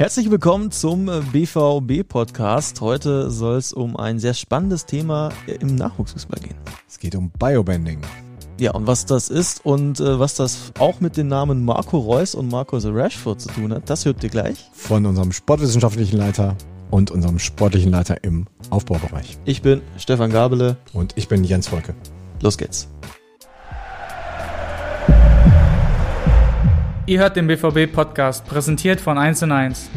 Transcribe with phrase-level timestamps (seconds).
[0.00, 2.80] Herzlich willkommen zum BVB-Podcast.
[2.80, 5.28] Heute soll es um ein sehr spannendes Thema
[5.60, 6.54] im Nachwuchsfußball gehen.
[6.88, 8.00] Es geht um Biobending.
[8.58, 12.34] Ja, und was das ist und äh, was das auch mit den Namen Marco Reus
[12.34, 14.70] und Marco the Rashford zu tun hat, das hört ihr gleich.
[14.72, 16.56] Von unserem sportwissenschaftlichen Leiter
[16.90, 19.36] und unserem sportlichen Leiter im Aufbaubereich.
[19.44, 20.78] Ich bin Stefan Gabele.
[20.94, 21.94] Und ich bin Jens Wolke.
[22.40, 22.88] Los geht's.
[27.10, 29.90] Ihr hört den BVB-Podcast, präsentiert von 1 und 1.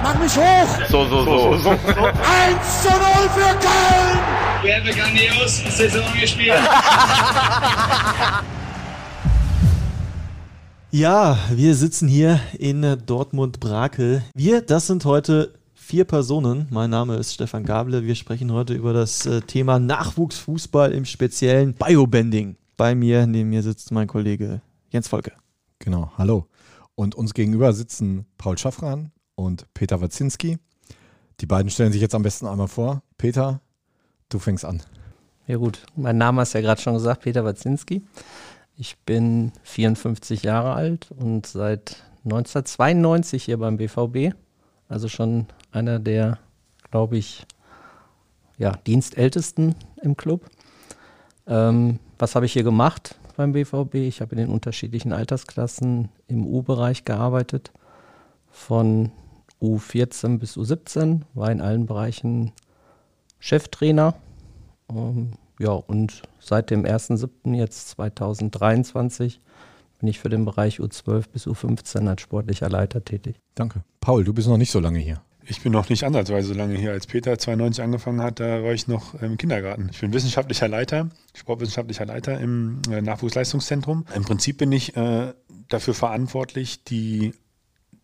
[0.00, 0.88] Mach mich hoch!
[0.88, 1.56] So, so, so.
[1.56, 1.70] so.
[1.70, 1.78] 1
[2.82, 2.98] zu 0
[3.34, 4.18] für Köln!
[4.62, 6.54] Wir haben grandios Saison gespielt.
[10.92, 14.22] Ja, wir sitzen hier in Dortmund-Brakel.
[14.34, 16.66] Wir, das sind heute vier Personen.
[16.70, 18.04] Mein Name ist Stefan Gable.
[18.04, 22.56] Wir sprechen heute über das äh, Thema Nachwuchsfußball im speziellen Biobending.
[22.76, 25.39] Bei mir, neben mir sitzt mein Kollege Jens Volke.
[25.80, 26.46] Genau, hallo.
[26.94, 30.58] Und uns gegenüber sitzen Paul Schaffran und Peter Wazinski.
[31.40, 33.02] Die beiden stellen sich jetzt am besten einmal vor.
[33.18, 33.60] Peter,
[34.30, 34.80] Du fängst an.
[35.48, 38.02] Ja gut, mein Name hast ja gerade schon gesagt, Peter Wazinski.
[38.76, 44.36] Ich bin 54 Jahre alt und seit 1992 hier beim BVB.
[44.88, 46.38] Also schon einer der,
[46.92, 47.44] glaube ich,
[48.56, 50.46] ja, Dienstältesten im Club.
[51.48, 53.94] Ähm, was habe ich hier gemacht beim BVB?
[53.94, 57.72] Ich habe in den unterschiedlichen Altersklassen im U-Bereich gearbeitet.
[58.50, 59.12] Von
[59.62, 62.52] U14 bis U17, war in allen Bereichen
[63.38, 64.14] Cheftrainer.
[64.90, 67.54] Ähm, ja, und seit dem 1.7.
[67.54, 69.40] jetzt 2023
[70.00, 73.36] bin ich für den Bereich U12 bis U15 als sportlicher Leiter tätig.
[73.54, 73.82] Danke.
[74.00, 75.22] Paul, du bist noch nicht so lange hier.
[75.50, 76.92] Ich bin noch nicht ansatzweise so lange hier.
[76.92, 79.88] Als Peter 92 angefangen hat, da war ich noch im Kindergarten.
[79.90, 84.06] Ich bin wissenschaftlicher Leiter, sportwissenschaftlicher Leiter im äh, Nachwuchsleistungszentrum.
[84.14, 85.32] Im Prinzip bin ich äh,
[85.68, 87.32] dafür verantwortlich, die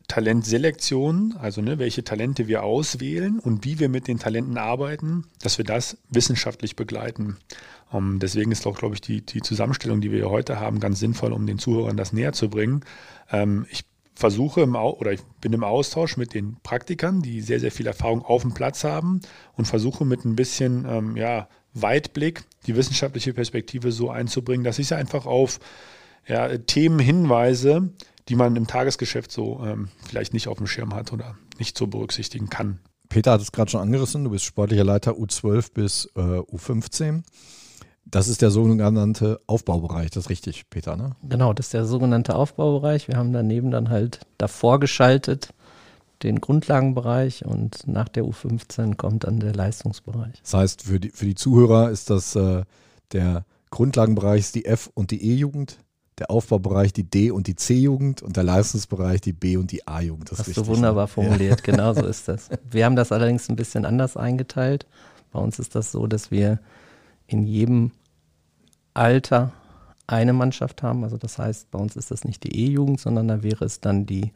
[0.09, 5.57] Talentselektion, also ne, welche Talente wir auswählen und wie wir mit den Talenten arbeiten, dass
[5.57, 7.37] wir das wissenschaftlich begleiten.
[7.93, 10.99] Um, ähm, deswegen ist auch, glaube ich, die, die Zusammenstellung, die wir heute haben, ganz
[10.99, 12.85] sinnvoll, um den Zuhörern das näher zu bringen.
[13.31, 13.85] Ähm, ich
[14.17, 18.25] versuche im oder ich bin im Austausch mit den Praktikern, die sehr, sehr viel Erfahrung
[18.25, 19.21] auf dem Platz haben
[19.57, 24.89] und versuche mit ein bisschen ähm, ja, Weitblick die wissenschaftliche Perspektive so einzubringen, dass ich
[24.89, 25.61] sie einfach auf
[26.27, 27.91] ja, Themen hinweise,
[28.29, 31.87] die man im Tagesgeschäft so ähm, vielleicht nicht auf dem Schirm hat oder nicht so
[31.87, 32.81] berücksichtigen kann.
[33.11, 37.23] Peter hat es gerade schon angerissen, du bist sportlicher Leiter U12 bis äh, U15.
[38.09, 41.17] Das ist der sogenannte Aufbaubereich, das ist richtig, Peter, ne?
[41.29, 43.09] Genau, das ist der sogenannte Aufbaubereich.
[43.09, 45.53] Wir haben daneben dann halt davor geschaltet
[46.23, 50.41] den Grundlagenbereich und nach der U15 kommt dann der Leistungsbereich.
[50.43, 52.63] Das heißt, für die, für die Zuhörer ist das äh,
[53.13, 55.79] der Grundlagenbereich ist die F- und die E-Jugend,
[56.19, 60.33] der Aufbaubereich die D- und die C-Jugend und der Leistungsbereich die B- und die A-Jugend.
[60.33, 61.09] Das Hast du wunderbar ne?
[61.09, 61.73] formuliert, ja.
[61.73, 62.49] genau so ist das.
[62.71, 64.87] Wir haben das allerdings ein bisschen anders eingeteilt.
[65.33, 66.59] Bei uns ist das so, dass wir
[67.27, 67.93] in jedem
[68.95, 69.53] Alter
[70.07, 71.05] eine Mannschaft haben.
[71.05, 74.07] Also das heißt, bei uns ist das nicht die E-Jugend, sondern da wäre es dann
[74.07, 74.33] die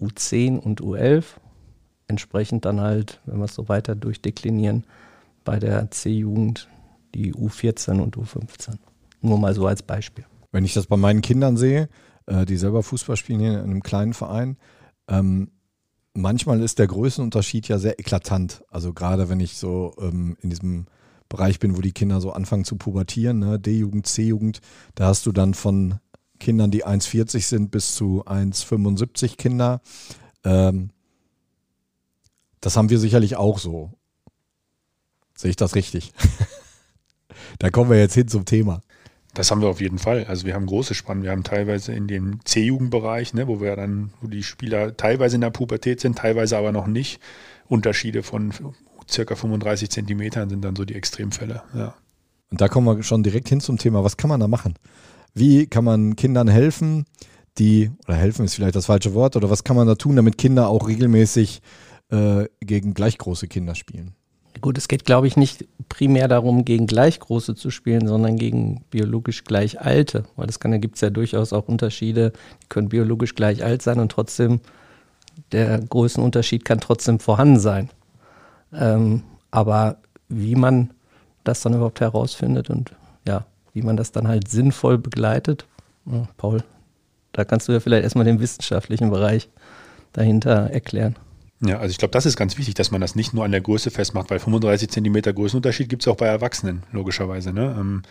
[0.00, 1.24] U10 und U11.
[2.08, 4.84] Entsprechend dann halt, wenn wir es so weiter durchdeklinieren,
[5.44, 6.68] bei der C-Jugend
[7.14, 8.76] die U14 und U15.
[9.22, 10.24] Nur mal so als Beispiel.
[10.52, 11.88] Wenn ich das bei meinen Kindern sehe,
[12.26, 14.56] äh, die selber Fußball spielen hier in einem kleinen Verein,
[15.08, 15.50] ähm,
[16.14, 18.64] manchmal ist der Größenunterschied ja sehr eklatant.
[18.68, 20.86] Also gerade wenn ich so ähm, in diesem
[21.28, 23.58] Bereich bin, wo die Kinder so anfangen zu pubertieren, ne?
[23.58, 24.60] D-Jugend, C-Jugend,
[24.94, 25.98] da hast du dann von
[26.38, 29.80] Kindern, die 1,40 sind, bis zu 1,75 Kinder.
[30.44, 30.90] Ähm,
[32.60, 33.92] das haben wir sicherlich auch so.
[35.36, 36.12] Sehe ich das richtig?
[37.58, 38.80] da kommen wir jetzt hin zum Thema.
[39.34, 40.24] Das haben wir auf jeden Fall.
[40.24, 41.22] Also wir haben große Spannen.
[41.22, 45.42] Wir haben teilweise in dem C-Jugendbereich, ne, wo wir dann, wo die Spieler teilweise in
[45.42, 47.20] der Pubertät sind, teilweise aber noch nicht.
[47.68, 48.52] Unterschiede von
[49.10, 51.62] circa 35 Zentimetern sind dann so die Extremfälle.
[51.74, 51.94] Ja.
[52.50, 54.04] Und da kommen wir schon direkt hin zum Thema.
[54.04, 54.74] Was kann man da machen?
[55.34, 57.04] Wie kann man Kindern helfen,
[57.58, 60.38] die, oder helfen ist vielleicht das falsche Wort, oder was kann man da tun, damit
[60.38, 61.60] Kinder auch regelmäßig
[62.10, 64.14] äh, gegen gleich große Kinder spielen?
[64.60, 68.84] Gut, es geht, glaube ich, nicht primär darum, gegen gleich große zu spielen, sondern gegen
[68.90, 70.24] biologisch gleich alte.
[70.36, 72.32] Weil das kann, da gibt es ja durchaus auch Unterschiede,
[72.62, 74.60] die können biologisch gleich alt sein und trotzdem,
[75.52, 77.90] der Größenunterschied kann trotzdem vorhanden sein.
[78.72, 79.98] Ähm, aber
[80.28, 80.90] wie man
[81.44, 82.92] das dann überhaupt herausfindet und
[83.26, 85.66] ja, wie man das dann halt sinnvoll begleitet,
[86.06, 86.62] ja, Paul,
[87.32, 89.48] da kannst du ja vielleicht erstmal den wissenschaftlichen Bereich
[90.12, 91.16] dahinter erklären.
[91.60, 93.60] Ja, also ich glaube, das ist ganz wichtig, dass man das nicht nur an der
[93.60, 97.52] Größe festmacht, weil 35 Zentimeter Größenunterschied gibt es auch bei Erwachsenen, logischerweise.
[97.52, 97.74] Ne?
[97.78, 98.02] Ähm,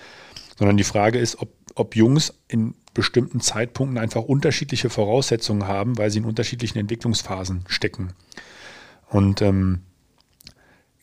[0.57, 6.09] sondern die Frage ist, ob, ob Jungs in bestimmten Zeitpunkten einfach unterschiedliche Voraussetzungen haben, weil
[6.09, 8.13] sie in unterschiedlichen Entwicklungsphasen stecken.
[9.09, 9.81] Und ähm,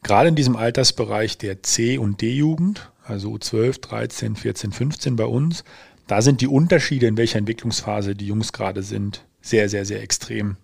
[0.02, 5.64] gerade in diesem Altersbereich der C- und D-Jugend, also 12, 13, 14, 15 bei uns,
[6.06, 10.56] da sind die Unterschiede, in welcher Entwicklungsphase die Jungs gerade sind, sehr, sehr, sehr extrem.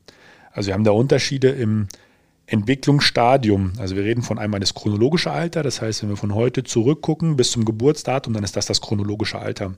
[0.53, 1.89] Also wir haben da Unterschiede im
[2.47, 3.75] Entwicklungsstadium.
[3.79, 7.37] Also wir reden von einmal das chronologische Alter, das heißt, wenn wir von heute zurückgucken
[7.37, 9.75] bis zum Geburtsdatum, dann ist das das chronologische Alter.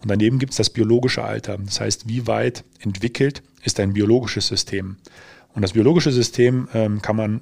[0.00, 1.58] Und daneben gibt es das biologische Alter.
[1.58, 4.96] Das heißt, wie weit entwickelt ist ein biologisches System?
[5.54, 7.40] Und das biologische System ähm, kann man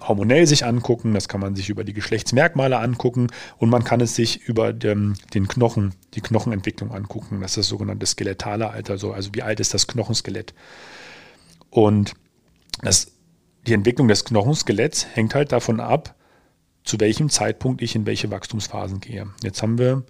[0.00, 3.28] hormonell sich angucken, das kann man sich über die Geschlechtsmerkmale angucken
[3.58, 7.40] und man kann es sich über den, den Knochen, die Knochenentwicklung angucken.
[7.40, 10.54] Das ist das sogenannte skeletale Alter, also wie alt ist das Knochenskelett.
[11.70, 12.14] Und
[12.82, 13.12] das
[13.66, 16.14] die Entwicklung des Knochenskeletts hängt halt davon ab,
[16.84, 19.26] zu welchem Zeitpunkt ich in welche Wachstumsphasen gehe.
[19.42, 20.04] Jetzt haben wir,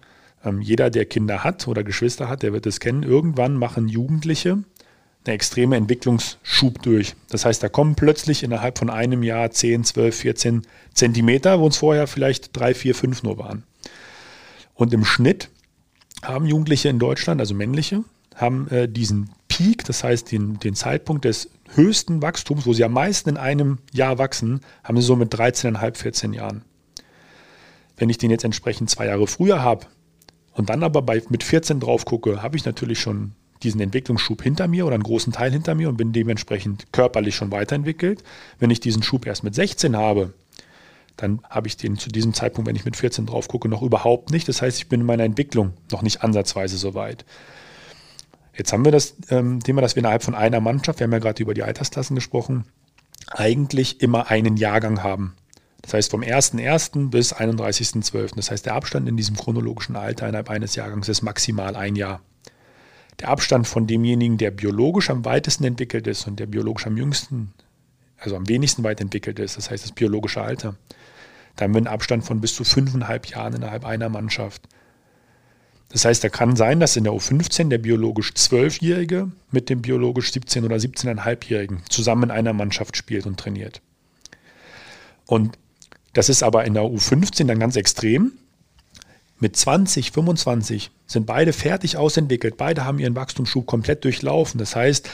[0.44, 4.58] ähm, jeder, der Kinder hat oder Geschwister hat, der wird es kennen, irgendwann machen Jugendliche
[5.26, 7.14] eine extreme Entwicklungsschub durch.
[7.28, 10.62] Das heißt, da kommen plötzlich innerhalb von einem Jahr 10, 12, 14
[10.94, 13.64] Zentimeter, wo es vorher vielleicht 3, 4, 5 nur waren.
[14.74, 15.50] Und im Schnitt
[16.22, 21.24] haben Jugendliche in Deutschland, also männliche, haben äh, diesen Peak, das heißt den, den Zeitpunkt
[21.24, 25.34] des höchsten Wachstums, wo sie am meisten in einem Jahr wachsen, haben sie so mit
[25.34, 26.62] 13,5, 14 Jahren.
[27.96, 29.86] Wenn ich den jetzt entsprechend zwei Jahre früher habe
[30.52, 33.32] und dann aber bei, mit 14 drauf gucke, habe ich natürlich schon
[33.62, 37.50] diesen Entwicklungsschub hinter mir oder einen großen Teil hinter mir und bin dementsprechend körperlich schon
[37.50, 38.22] weiterentwickelt.
[38.58, 40.34] Wenn ich diesen Schub erst mit 16 habe,
[41.16, 44.30] dann habe ich den zu diesem Zeitpunkt, wenn ich mit 14 drauf gucke, noch überhaupt
[44.30, 44.48] nicht.
[44.48, 47.24] Das heißt, ich bin in meiner Entwicklung noch nicht ansatzweise so weit.
[48.54, 51.18] Jetzt haben wir das ähm, Thema, dass wir innerhalb von einer Mannschaft, wir haben ja
[51.18, 52.64] gerade über die Altersklassen gesprochen,
[53.28, 55.34] eigentlich immer einen Jahrgang haben.
[55.82, 57.10] Das heißt vom 1.1.
[57.10, 58.34] bis 31.12.
[58.36, 62.20] Das heißt, der Abstand in diesem chronologischen Alter innerhalb eines Jahrgangs ist maximal ein Jahr.
[63.20, 67.52] Der Abstand von demjenigen, der biologisch am weitesten entwickelt ist und der biologisch am jüngsten,
[68.18, 70.76] also am wenigsten weit entwickelt ist, das heißt das biologische Alter,
[71.56, 74.62] da haben wir einen Abstand von bis zu fünfeinhalb Jahren innerhalb einer Mannschaft.
[75.88, 80.30] Das heißt, da kann sein, dass in der U15 der biologisch 12-Jährige mit dem biologisch
[80.30, 83.80] 17- oder 17,5-Jährigen zusammen in einer Mannschaft spielt und trainiert.
[85.26, 85.56] Und
[86.12, 88.32] das ist aber in der U15 dann ganz extrem.
[89.38, 94.58] Mit 20, 25 sind beide fertig ausentwickelt, beide haben ihren Wachstumsschub komplett durchlaufen.
[94.58, 95.08] Das heißt,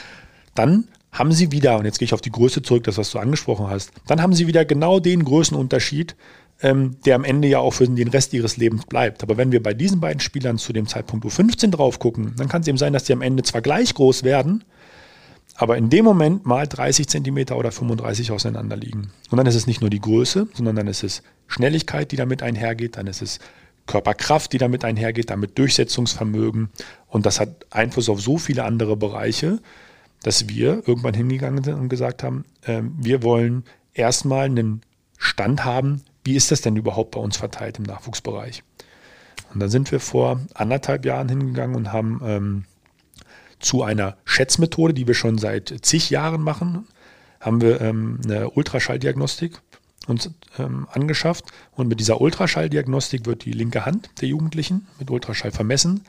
[0.55, 3.19] dann haben sie wieder, und jetzt gehe ich auf die Größe zurück, das was du
[3.19, 6.15] angesprochen hast, dann haben sie wieder genau den Größenunterschied,
[6.61, 9.23] ähm, der am Ende ja auch für den Rest ihres Lebens bleibt.
[9.23, 12.61] Aber wenn wir bei diesen beiden Spielern zu dem Zeitpunkt U15 drauf gucken, dann kann
[12.61, 14.63] es eben sein, dass die am Ende zwar gleich groß werden,
[15.55, 19.11] aber in dem Moment mal 30 Zentimeter oder 35 auseinander liegen.
[19.29, 22.41] Und dann ist es nicht nur die Größe, sondern dann ist es Schnelligkeit, die damit
[22.41, 23.39] einhergeht, dann ist es
[23.85, 26.69] Körperkraft, die damit einhergeht, damit Durchsetzungsvermögen.
[27.07, 29.59] Und das hat Einfluss auf so viele andere Bereiche,
[30.23, 33.63] dass wir irgendwann hingegangen sind und gesagt haben, äh, wir wollen
[33.93, 34.81] erstmal einen
[35.17, 38.63] Stand haben, wie ist das denn überhaupt bei uns verteilt im Nachwuchsbereich?
[39.53, 42.65] Und dann sind wir vor anderthalb Jahren hingegangen und haben ähm,
[43.59, 46.87] zu einer Schätzmethode, die wir schon seit zig Jahren machen,
[47.39, 49.61] haben wir ähm, eine Ultraschalldiagnostik
[50.07, 51.45] uns ähm, angeschafft.
[51.71, 56.03] Und mit dieser Ultraschalldiagnostik wird die linke Hand der Jugendlichen mit Ultraschall vermessen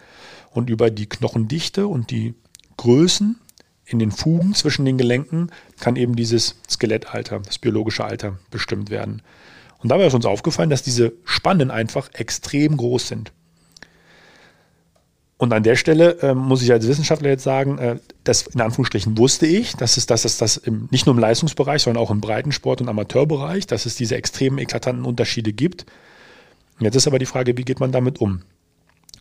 [0.50, 2.34] und über die Knochendichte und die
[2.76, 3.36] Größen
[3.86, 9.22] in den Fugen zwischen den Gelenken kann eben dieses Skelettalter, das biologische Alter bestimmt werden.
[9.78, 13.32] Und dabei ist uns aufgefallen, dass diese Spannen einfach extrem groß sind.
[15.44, 19.18] Und an der Stelle äh, muss ich als Wissenschaftler jetzt sagen, äh, das in Anführungsstrichen
[19.18, 22.88] wusste ich, dass es, dass es nicht nur im Leistungsbereich, sondern auch im Breitensport- und
[22.88, 25.84] Amateurbereich, dass es diese extremen eklatanten Unterschiede gibt.
[26.80, 28.40] Jetzt ist aber die Frage, wie geht man damit um?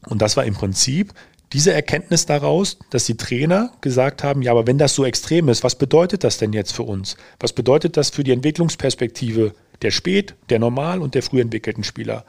[0.08, 1.14] Und das war im Prinzip
[1.52, 5.62] diese Erkenntnis daraus, dass die Trainer gesagt haben, ja, aber wenn das so extrem ist,
[5.66, 7.18] was bedeutet das denn jetzt für uns?
[7.42, 12.24] Was bedeutet das für die Entwicklungsperspektive der spät, der normal und der früh entwickelten Spieler.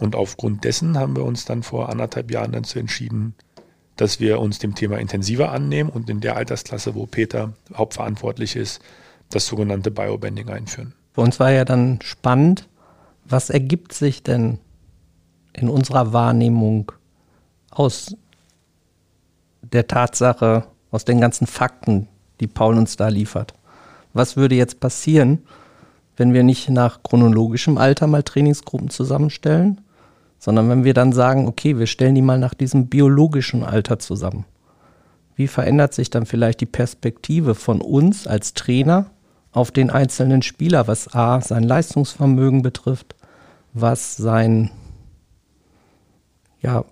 [0.00, 3.34] Und aufgrund dessen haben wir uns dann vor anderthalb Jahren dazu entschieden,
[3.96, 8.80] dass wir uns dem Thema intensiver annehmen und in der Altersklasse, wo Peter hauptverantwortlich ist,
[9.28, 10.94] das sogenannte Biobanding einführen.
[11.12, 12.66] Für uns war ja dann spannend,
[13.26, 14.58] was ergibt sich denn
[15.52, 16.92] in unserer Wahrnehmung
[17.70, 18.16] aus
[19.60, 22.08] der Tatsache, aus den ganzen Fakten,
[22.40, 23.52] die Paul uns da liefert?
[24.14, 25.42] Was würde jetzt passieren,
[26.16, 29.82] wenn wir nicht nach chronologischem Alter mal Trainingsgruppen zusammenstellen,
[30.40, 34.46] sondern wenn wir dann sagen, okay, wir stellen die mal nach diesem biologischen Alter zusammen.
[35.36, 39.10] Wie verändert sich dann vielleicht die Perspektive von uns als Trainer
[39.52, 43.14] auf den einzelnen Spieler, was A, sein Leistungsvermögen betrifft,
[43.74, 44.70] was sein,
[46.60, 46.84] ja,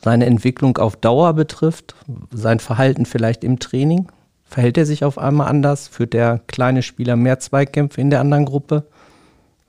[0.00, 1.94] seine Entwicklung auf Dauer betrifft,
[2.30, 4.10] sein Verhalten vielleicht im Training.
[4.44, 5.88] Verhält er sich auf einmal anders?
[5.88, 8.86] Führt der kleine Spieler mehr Zweikämpfe in der anderen Gruppe?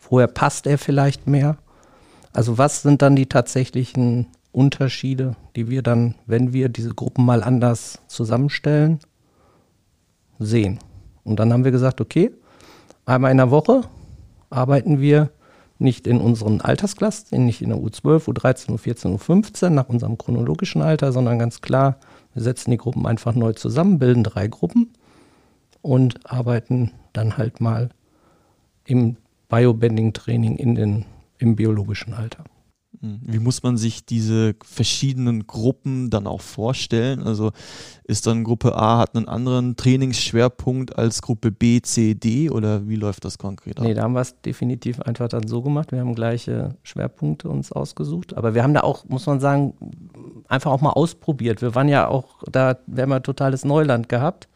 [0.09, 1.57] Woher passt er vielleicht mehr?
[2.33, 7.43] Also was sind dann die tatsächlichen Unterschiede, die wir dann, wenn wir diese Gruppen mal
[7.43, 8.99] anders zusammenstellen,
[10.39, 10.79] sehen?
[11.23, 12.31] Und dann haben wir gesagt, okay,
[13.05, 13.81] einmal in der Woche
[14.49, 15.31] arbeiten wir
[15.79, 21.11] nicht in unseren Altersklassen, nicht in der U12, U13, U14, U15 nach unserem chronologischen Alter,
[21.11, 21.97] sondern ganz klar,
[22.33, 24.93] wir setzen die Gruppen einfach neu zusammen, bilden drei Gruppen
[25.81, 27.89] und arbeiten dann halt mal
[28.85, 29.17] im
[29.49, 31.05] Biobending-Training in den,
[31.43, 32.45] im biologischen Alter.
[33.01, 33.19] Hm.
[33.21, 37.21] Wie muss man sich diese verschiedenen Gruppen dann auch vorstellen?
[37.21, 37.51] Also
[38.05, 42.95] ist dann Gruppe A hat einen anderen Trainingsschwerpunkt als Gruppe B, C, D oder wie
[42.95, 43.83] läuft das konkret ab?
[43.83, 45.91] Nee, da haben wir es definitiv einfach dann so gemacht.
[45.91, 48.37] Wir haben gleiche Schwerpunkte uns ausgesucht.
[48.37, 49.73] Aber wir haben da auch, muss man sagen,
[50.47, 51.61] einfach auch mal ausprobiert.
[51.61, 54.47] Wir waren ja auch, da wir haben ja totales Neuland gehabt.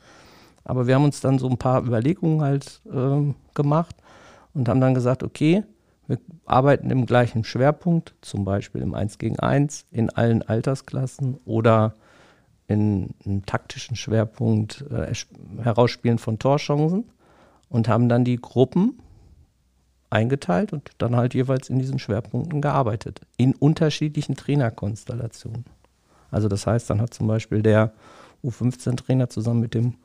[0.63, 3.96] Aber wir haben uns dann so ein paar Überlegungen halt äh, gemacht
[4.53, 5.63] und haben dann gesagt, okay,
[6.07, 11.95] wir arbeiten im gleichen Schwerpunkt, zum Beispiel im 1 gegen 1 in allen Altersklassen oder
[12.67, 15.13] in einem taktischen Schwerpunkt äh,
[15.61, 17.05] Herausspielen von Torchancen
[17.69, 18.99] und haben dann die Gruppen
[20.09, 25.65] eingeteilt und dann halt jeweils in diesen Schwerpunkten gearbeitet, in unterschiedlichen Trainerkonstellationen.
[26.31, 27.93] Also das heißt, dann hat zum Beispiel der
[28.43, 29.95] U15-Trainer zusammen mit dem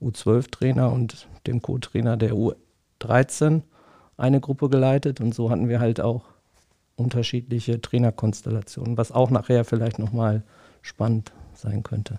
[0.00, 3.62] U12-Trainer und dem Co-Trainer der U13
[4.20, 6.24] eine Gruppe geleitet und so hatten wir halt auch
[6.96, 10.42] unterschiedliche Trainerkonstellationen, was auch nachher vielleicht nochmal
[10.82, 12.18] spannend sein könnte.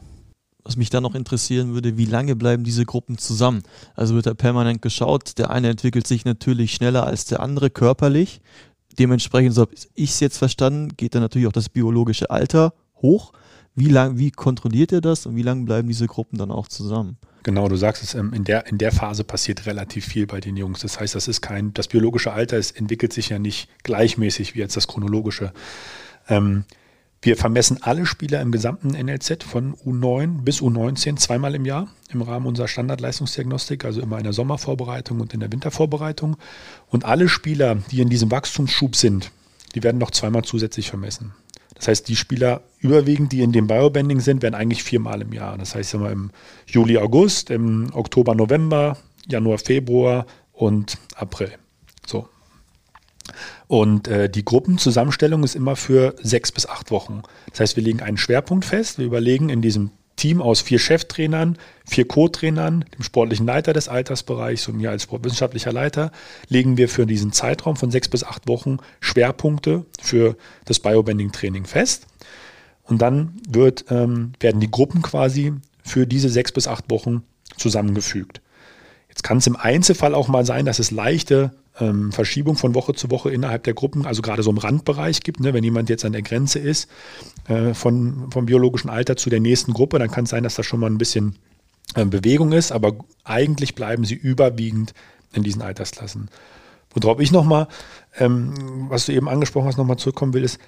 [0.64, 3.64] Was mich dann noch interessieren würde, wie lange bleiben diese Gruppen zusammen?
[3.96, 8.42] Also wird da permanent geschaut, der eine entwickelt sich natürlich schneller als der andere körperlich.
[9.00, 13.34] Dementsprechend, so habe ich es jetzt verstanden, geht dann natürlich auch das biologische Alter hoch.
[13.74, 17.18] Wie lang, wie kontrolliert ihr das und wie lange bleiben diese Gruppen dann auch zusammen?
[17.44, 20.58] Genau, du sagst es, ähm, in der, in der Phase passiert relativ viel bei den
[20.58, 20.82] Jungs.
[20.82, 24.60] Das heißt, das ist kein, das biologische Alter ist, entwickelt sich ja nicht gleichmäßig wie
[24.60, 25.52] jetzt das chronologische.
[26.30, 26.66] Ähm,
[27.24, 32.24] wir vermessen alle Spieler im gesamten NLZ von U9 bis U19 zweimal im Jahr im
[32.24, 36.38] Rahmen unserer Standardleistungsdiagnostik, also immer in der Sommervorbereitung und in der Wintervorbereitung.
[36.88, 39.32] Und alle Spieler, die in diesem Wachstumsschub sind,
[39.76, 41.34] die werden noch zweimal zusätzlich vermessen.
[41.82, 45.58] Das heißt, die Spieler überwiegend, die in dem Biobanding sind, werden eigentlich viermal im Jahr.
[45.58, 46.30] Das heißt immer im
[46.68, 48.98] Juli, August, im Oktober, November,
[49.28, 51.54] Januar, Februar und April.
[52.06, 52.30] So.
[53.66, 57.24] Und äh, die Gruppenzusammenstellung ist immer für sechs bis acht Wochen.
[57.50, 59.00] Das heißt, wir legen einen Schwerpunkt fest.
[59.00, 64.68] Wir überlegen in diesem Team aus vier Cheftrainern, vier Co-Trainern, dem sportlichen Leiter des Altersbereichs
[64.68, 66.12] und mir als wissenschaftlicher Leiter,
[66.48, 72.08] legen wir für diesen Zeitraum von sechs bis acht Wochen Schwerpunkte für das Biobending-Training fest.
[72.84, 75.54] Und dann wird, ähm, werden die Gruppen quasi
[75.84, 77.24] für diese sechs bis acht Wochen
[77.58, 78.42] zusammengefügt.
[79.10, 82.94] Jetzt kann es im Einzelfall auch mal sein, dass es leichte ähm, Verschiebung von Woche
[82.94, 85.40] zu Woche innerhalb der Gruppen, also gerade so im Randbereich gibt.
[85.40, 85.54] Ne?
[85.54, 86.90] Wenn jemand jetzt an der Grenze ist
[87.48, 90.64] äh, von, vom biologischen Alter zu der nächsten Gruppe, dann kann es sein, dass da
[90.64, 91.36] schon mal ein bisschen
[91.96, 94.94] äh, Bewegung ist, aber eigentlich bleiben sie überwiegend
[95.34, 96.30] in diesen Altersklassen.
[96.94, 97.68] Worauf ich nochmal,
[98.20, 100.60] ähm, was du eben angesprochen hast, nochmal zurückkommen will, ist,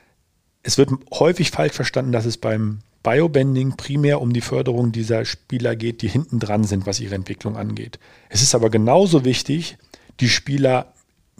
[0.64, 5.76] es wird häufig falsch verstanden, dass es beim Biobending primär um die Förderung dieser Spieler
[5.76, 8.00] geht, die hinten dran sind, was ihre Entwicklung angeht.
[8.30, 9.78] Es ist aber genauso wichtig,
[10.22, 10.93] die Spieler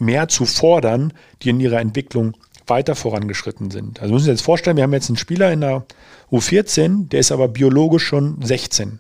[0.04, 2.36] mehr zu fordern, die in ihrer Entwicklung
[2.68, 4.02] weiter vorangeschritten sind.
[4.02, 5.86] Also müssen Sie sich jetzt vorstellen, wir haben jetzt einen Spieler in der
[6.32, 9.00] U14, der ist aber biologisch schon 16.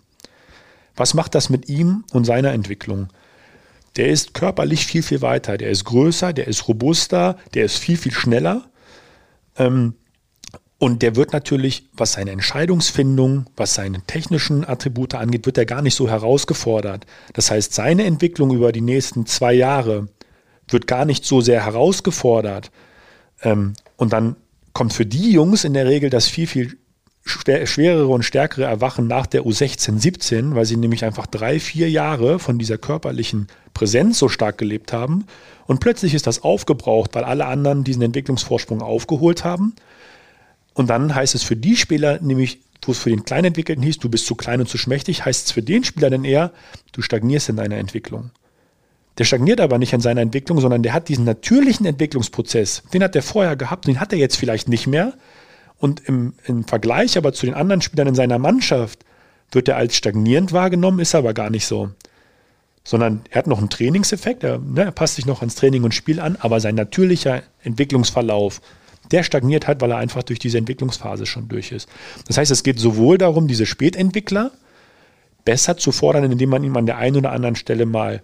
[0.95, 3.07] Was macht das mit ihm und seiner Entwicklung?
[3.95, 5.57] Der ist körperlich viel, viel weiter.
[5.57, 8.63] Der ist größer, der ist robuster, der ist viel, viel schneller.
[9.57, 9.93] Ähm,
[10.79, 15.81] und der wird natürlich, was seine Entscheidungsfindung, was seine technischen Attribute angeht, wird er gar
[15.81, 17.05] nicht so herausgefordert.
[17.33, 20.09] Das heißt, seine Entwicklung über die nächsten zwei Jahre
[20.67, 22.71] wird gar nicht so sehr herausgefordert.
[23.41, 24.35] Ähm, und dann
[24.73, 26.77] kommt für die Jungs in der Regel das viel, viel
[27.25, 32.37] schwerere und stärkere Erwachen nach der U16, 17, weil sie nämlich einfach drei, vier Jahre
[32.37, 35.25] von dieser körperlichen Präsenz so stark gelebt haben.
[35.65, 39.73] Und plötzlich ist das aufgebraucht, weil alle anderen diesen Entwicklungsvorsprung aufgeholt haben.
[40.73, 44.09] Und dann heißt es für die Spieler, nämlich wo es für den Kleinentwickelten hieß, du
[44.09, 46.51] bist zu klein und zu schmächtig, heißt es für den Spieler dann eher,
[46.91, 48.31] du stagnierst in deiner Entwicklung.
[49.17, 53.15] Der stagniert aber nicht in seiner Entwicklung, sondern der hat diesen natürlichen Entwicklungsprozess, den hat
[53.15, 55.13] er vorher gehabt, den hat er jetzt vielleicht nicht mehr.
[55.77, 59.05] Und im, im Vergleich aber zu den anderen Spielern in seiner Mannschaft
[59.51, 61.89] wird er als stagnierend wahrgenommen, ist aber gar nicht so.
[62.83, 65.93] Sondern er hat noch einen Trainingseffekt, er, ne, er passt sich noch ans Training und
[65.93, 68.61] Spiel an, aber sein natürlicher Entwicklungsverlauf,
[69.11, 71.87] der stagniert hat, weil er einfach durch diese Entwicklungsphase schon durch ist.
[72.27, 74.51] Das heißt, es geht sowohl darum, diese Spätentwickler
[75.45, 78.21] besser zu fordern, indem man ihm an der einen oder anderen Stelle mal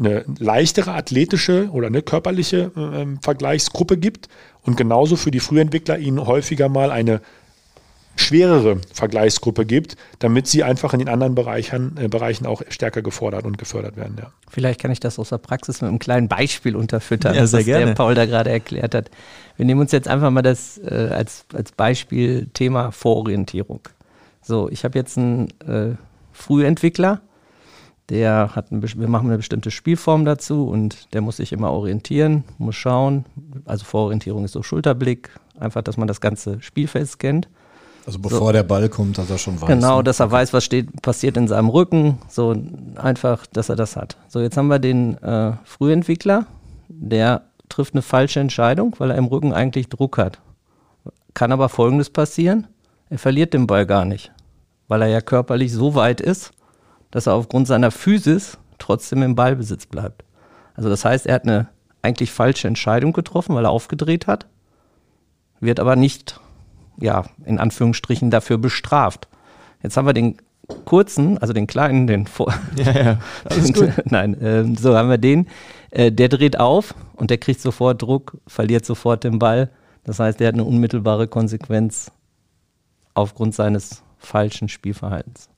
[0.00, 4.28] eine leichtere athletische oder eine körperliche äh, Vergleichsgruppe gibt
[4.62, 7.20] und genauso für die Frühentwickler ihnen häufiger mal eine
[8.16, 13.44] schwerere Vergleichsgruppe gibt, damit sie einfach in den anderen Bereichen, äh, Bereichen auch stärker gefordert
[13.44, 14.16] und gefördert werden.
[14.20, 14.32] Ja.
[14.48, 17.86] Vielleicht kann ich das aus der Praxis mit einem kleinen Beispiel unterfüttern, ja, was gerne.
[17.86, 19.10] der Paul da gerade erklärt hat.
[19.56, 23.80] Wir nehmen uns jetzt einfach mal das äh, als, als Beispiel Thema Vororientierung.
[24.42, 25.96] So, ich habe jetzt einen äh,
[26.32, 27.20] Frühentwickler,
[28.10, 32.44] der hat ein, wir machen eine bestimmte Spielform dazu und der muss sich immer orientieren,
[32.58, 33.24] muss schauen.
[33.64, 37.48] Also Vororientierung ist so Schulterblick, einfach, dass man das ganze Spielfeld scannt.
[38.06, 38.52] Also bevor so.
[38.52, 39.68] der Ball kommt, dass er schon weiß.
[39.68, 40.04] Genau, ne?
[40.04, 42.18] dass er weiß, was steht, passiert in seinem Rücken.
[42.28, 42.56] So
[42.96, 44.16] einfach, dass er das hat.
[44.28, 46.46] So, jetzt haben wir den äh, Frühentwickler,
[46.88, 50.40] der trifft eine falsche Entscheidung, weil er im Rücken eigentlich Druck hat.
[51.34, 52.66] Kann aber folgendes passieren:
[53.10, 54.32] Er verliert den Ball gar nicht,
[54.88, 56.52] weil er ja körperlich so weit ist,
[57.10, 60.24] dass er aufgrund seiner Physis trotzdem im Ballbesitz bleibt.
[60.74, 61.68] Also das heißt, er hat eine
[62.02, 64.46] eigentlich falsche Entscheidung getroffen, weil er aufgedreht hat,
[65.60, 66.40] wird aber nicht,
[66.98, 69.28] ja, in Anführungsstrichen dafür bestraft.
[69.82, 70.38] Jetzt haben wir den
[70.84, 72.54] kurzen, also den kleinen, den vor.
[72.76, 73.18] Ja, ja.
[73.44, 73.92] Alles gut.
[74.06, 75.48] Nein, äh, so haben wir den.
[75.90, 79.70] Äh, der dreht auf und der kriegt sofort Druck, verliert sofort den Ball.
[80.04, 82.10] Das heißt, der hat eine unmittelbare Konsequenz
[83.14, 85.50] aufgrund seines falschen Spielverhaltens.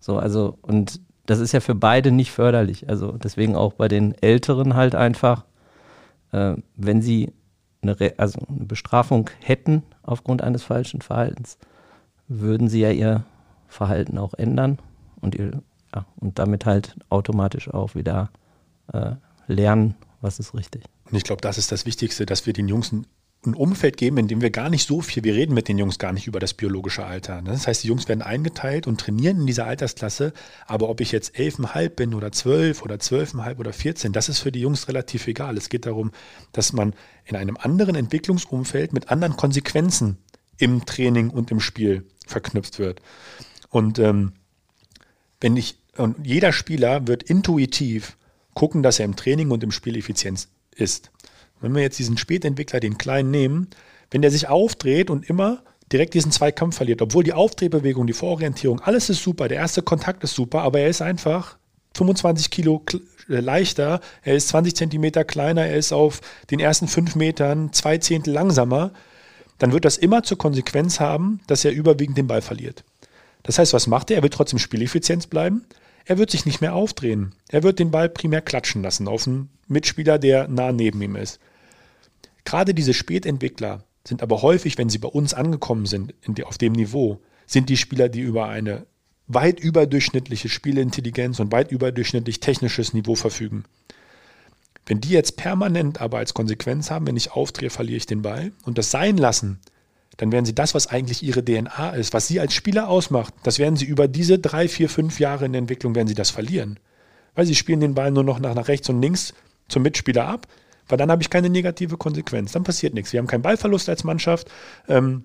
[0.00, 2.88] So, also, und das ist ja für beide nicht förderlich.
[2.88, 5.44] Also deswegen auch bei den Älteren halt einfach,
[6.32, 7.32] äh, wenn sie
[7.82, 11.58] eine, Re also eine Bestrafung hätten aufgrund eines falschen Verhaltens,
[12.28, 13.24] würden sie ja ihr
[13.68, 14.78] Verhalten auch ändern
[15.20, 15.62] und, ihr,
[15.94, 18.30] ja, und damit halt automatisch auch wieder
[18.92, 19.12] äh,
[19.46, 20.84] lernen, was ist richtig.
[21.10, 22.92] Und ich glaube, das ist das Wichtigste, dass wir den Jungs
[23.46, 25.98] ein Umfeld geben, in dem wir gar nicht so viel, wir reden mit den Jungs
[25.98, 27.40] gar nicht über das biologische Alter.
[27.40, 27.50] Ne?
[27.50, 30.32] Das heißt, die Jungs werden eingeteilt und trainieren in dieser Altersklasse,
[30.66, 34.50] aber ob ich jetzt 11,5 bin oder 12 oder 12,5 oder 14, das ist für
[34.50, 35.56] die Jungs relativ egal.
[35.56, 36.10] Es geht darum,
[36.52, 40.18] dass man in einem anderen Entwicklungsumfeld mit anderen Konsequenzen
[40.56, 43.00] im Training und im Spiel verknüpft wird.
[43.70, 44.32] Und ähm,
[45.40, 48.16] wenn ich, und jeder Spieler wird intuitiv
[48.54, 51.12] gucken, dass er im Training und im Spiel effizient ist.
[51.60, 53.68] Wenn wir jetzt diesen Spätentwickler, den kleinen nehmen,
[54.10, 58.80] wenn der sich aufdreht und immer direkt diesen Zweikampf verliert, obwohl die Aufdrehbewegung, die Vororientierung,
[58.80, 61.56] alles ist super, der erste Kontakt ist super, aber er ist einfach
[61.96, 62.84] 25 Kilo
[63.28, 67.98] äh, leichter, er ist 20 Zentimeter kleiner, er ist auf den ersten fünf Metern zwei
[67.98, 68.92] Zehntel langsamer,
[69.58, 72.84] dann wird das immer zur Konsequenz haben, dass er überwiegend den Ball verliert.
[73.42, 74.18] Das heißt, was macht er?
[74.18, 75.64] Er wird trotzdem Spieleffizienz bleiben,
[76.04, 77.34] er wird sich nicht mehr aufdrehen.
[77.50, 81.38] Er wird den Ball primär klatschen lassen auf einen Mitspieler, der nah neben ihm ist.
[82.44, 86.72] Gerade diese Spätentwickler sind aber häufig, wenn sie bei uns angekommen sind, die, auf dem
[86.72, 88.86] Niveau, sind die Spieler, die über eine
[89.26, 93.64] weit überdurchschnittliche Spielintelligenz und weit überdurchschnittlich technisches Niveau verfügen.
[94.86, 98.52] Wenn die jetzt permanent aber als Konsequenz haben, wenn ich aufdrehe, verliere ich den Ball
[98.64, 99.60] und das sein lassen,
[100.16, 103.58] dann werden sie das, was eigentlich ihre DNA ist, was sie als Spieler ausmacht, das
[103.58, 106.80] werden sie über diese drei, vier, fünf Jahre in der Entwicklung, werden sie das verlieren.
[107.34, 109.34] Weil sie spielen den Ball nur noch nach, nach rechts und links
[109.68, 110.48] zum Mitspieler ab
[110.88, 112.52] weil dann habe ich keine negative Konsequenz.
[112.52, 113.12] Dann passiert nichts.
[113.12, 114.50] Wir haben keinen Ballverlust als Mannschaft.
[114.88, 115.24] Ähm,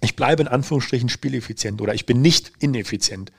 [0.00, 3.32] ich bleibe in Anführungsstrichen spieleffizient oder ich bin nicht ineffizient.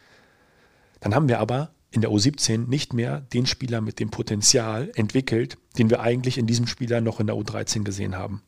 [1.00, 5.58] Dann haben wir aber in der U17 nicht mehr den Spieler mit dem Potenzial entwickelt,
[5.78, 8.42] den wir eigentlich in diesem Spieler noch in der U13 gesehen haben.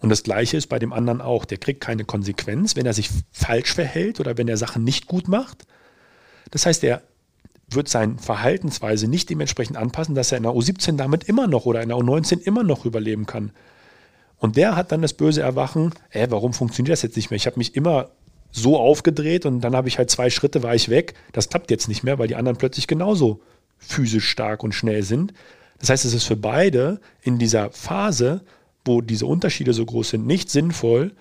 [0.00, 1.44] Und das Gleiche ist bei dem anderen auch.
[1.44, 5.28] Der kriegt keine Konsequenz, wenn er sich falsch verhält oder wenn er Sachen nicht gut
[5.28, 5.64] macht.
[6.50, 7.02] Das heißt, er
[7.74, 11.82] wird seine Verhaltensweise nicht dementsprechend anpassen, dass er in der U17 damit immer noch oder
[11.82, 13.52] in der U19 immer noch überleben kann.
[14.38, 17.36] Und der hat dann das böse Erwachen, äh, warum funktioniert das jetzt nicht mehr?
[17.36, 18.10] Ich habe mich immer
[18.50, 21.14] so aufgedreht und dann habe ich halt zwei Schritte, war ich weg.
[21.32, 23.40] Das klappt jetzt nicht mehr, weil die anderen plötzlich genauso
[23.78, 25.32] physisch stark und schnell sind.
[25.78, 28.42] Das heißt, es ist für beide in dieser Phase,
[28.84, 31.12] wo diese Unterschiede so groß sind, nicht sinnvoll,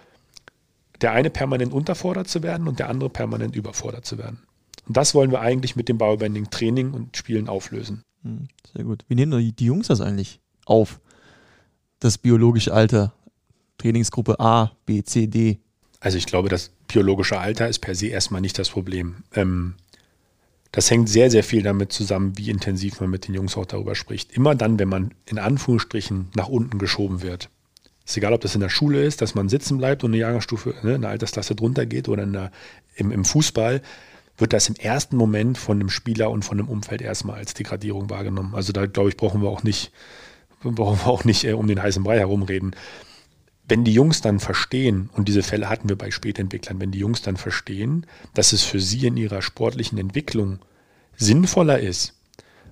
[1.02, 4.44] der eine permanent unterfordert zu werden und der andere permanent überfordert zu werden.
[4.88, 8.04] Und das wollen wir eigentlich mit dem Biobanding Training und Spielen auflösen.
[8.24, 9.06] Hm, sehr gut.
[9.08, 11.00] Wie nehmen die Jungs das eigentlich auf?
[12.00, 13.14] Das biologische Alter,
[13.78, 15.60] Trainingsgruppe A, B, C, D.
[16.00, 19.24] Also ich glaube, das biologische Alter ist per se erstmal nicht das Problem.
[19.36, 19.76] Ähm,
[20.72, 23.94] das hängt sehr, sehr viel damit zusammen, wie intensiv man mit den Jungs auch darüber
[23.94, 24.32] spricht.
[24.32, 27.50] Immer dann, wenn man in Anführungsstrichen nach unten geschoben wird.
[28.06, 30.76] Ist egal, ob das in der Schule ist, dass man sitzen bleibt und eine Jahrgangsstufe,
[30.84, 32.52] ne, eine Altersklasse drunter geht oder der,
[32.96, 33.82] im, im Fußball
[34.42, 38.10] wird das im ersten Moment von dem Spieler und von dem Umfeld erstmal als Degradierung
[38.10, 38.56] wahrgenommen.
[38.56, 39.92] Also da glaube ich, brauchen wir auch nicht,
[40.64, 42.76] brauchen wir auch nicht äh, um den heißen Brei herumreden.
[43.68, 47.22] wenn die Jungs dann verstehen, und diese Fälle hatten wir bei Spätentwicklern, wenn die Jungs
[47.22, 50.60] dann verstehen, dass es für sie in ihrer sportlichen Entwicklung
[51.16, 52.16] sinnvoller ist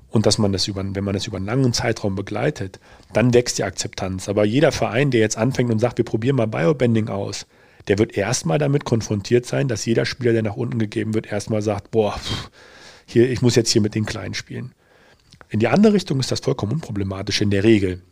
[0.09, 2.79] und dass man das über, wenn man das über einen langen Zeitraum begleitet,
[3.13, 4.27] dann wächst die Akzeptanz.
[4.27, 7.45] Aber jeder Verein, der jetzt anfängt und sagt, wir probieren mal Biobending aus,
[7.89, 11.63] der wird erstmal damit konfrontiert sein, dass jeder Spieler, der nach unten gegeben wird, erstmal
[11.63, 12.19] sagt, boah,
[13.05, 14.73] hier, ich muss jetzt hier mit den Kleinen spielen.
[15.49, 18.03] In die andere Richtung ist das vollkommen unproblematisch in der Regel.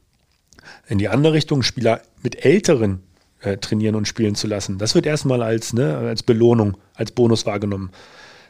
[0.88, 3.04] In die andere Richtung, Spieler mit Älteren
[3.42, 7.46] äh, trainieren und spielen zu lassen, das wird erstmal als, ne, als Belohnung, als Bonus
[7.46, 7.92] wahrgenommen.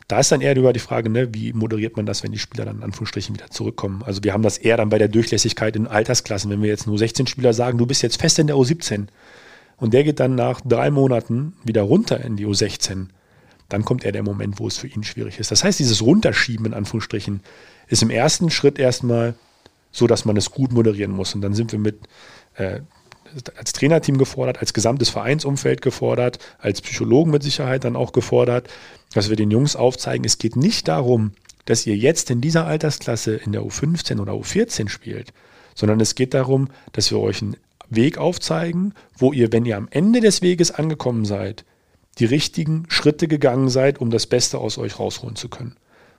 [0.07, 2.63] Da ist dann eher über die Frage, ne, wie moderiert man das, wenn die Spieler
[2.63, 4.01] dann in Anführungsstrichen wieder zurückkommen.
[4.03, 6.49] Also wir haben das eher dann bei der Durchlässigkeit in Altersklassen.
[6.49, 9.07] Wenn wir jetzt nur 16 Spieler sagen, du bist jetzt fest in der U17
[9.77, 13.07] und der geht dann nach drei Monaten wieder runter in die U16,
[13.69, 15.51] dann kommt eher der Moment, wo es für ihn schwierig ist.
[15.51, 17.41] Das heißt, dieses Runterschieben in Anführungsstrichen
[17.87, 19.35] ist im ersten Schritt erstmal
[19.91, 21.35] so, dass man es gut moderieren muss.
[21.35, 21.99] Und dann sind wir mit
[22.55, 22.81] äh,
[23.57, 28.69] als Trainerteam gefordert, als gesamtes Vereinsumfeld gefordert, als Psychologen mit Sicherheit dann auch gefordert,
[29.13, 31.33] dass wir den Jungs aufzeigen, es geht nicht darum,
[31.65, 35.33] dass ihr jetzt in dieser Altersklasse in der U15 oder U14 spielt,
[35.75, 37.57] sondern es geht darum, dass wir euch einen
[37.89, 41.65] Weg aufzeigen, wo ihr, wenn ihr am Ende des Weges angekommen seid,
[42.19, 45.75] die richtigen Schritte gegangen seid, um das Beste aus euch rausholen zu können.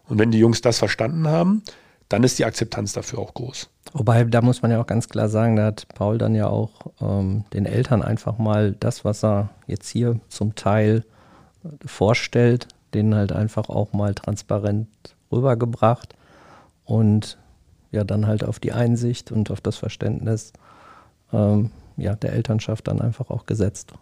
[0.07, 1.63] Und wenn die Jungs das verstanden haben,
[2.09, 3.69] dann ist die Akzeptanz dafür auch groß.
[3.93, 6.71] Wobei, da muss man ja auch ganz klar sagen, da hat Paul dann ja auch
[7.01, 11.05] ähm, den Eltern einfach mal das, was er jetzt hier zum Teil
[11.85, 14.89] vorstellt, denen halt einfach auch mal transparent
[15.31, 16.15] rübergebracht
[16.85, 17.39] und
[17.91, 20.53] ja dann halt auf die Einsicht und auf das Verständnis
[21.33, 23.93] ähm, ja, der Elternschaft dann einfach auch gesetzt.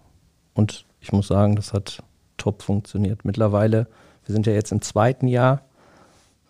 [0.55, 2.03] Und ich muss sagen, das hat
[2.37, 3.25] top funktioniert.
[3.25, 3.87] Mittlerweile,
[4.25, 5.63] wir sind ja jetzt im zweiten Jahr,